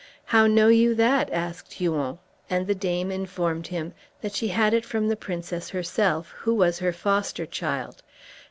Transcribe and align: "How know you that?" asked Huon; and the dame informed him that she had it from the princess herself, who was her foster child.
"How 0.25 0.47
know 0.47 0.67
you 0.69 0.95
that?" 0.95 1.31
asked 1.31 1.73
Huon; 1.73 2.17
and 2.49 2.65
the 2.65 2.73
dame 2.73 3.11
informed 3.11 3.67
him 3.67 3.93
that 4.21 4.33
she 4.33 4.47
had 4.47 4.73
it 4.73 4.83
from 4.83 5.07
the 5.09 5.15
princess 5.15 5.69
herself, 5.69 6.29
who 6.39 6.55
was 6.55 6.79
her 6.79 6.91
foster 6.91 7.45
child. 7.45 8.01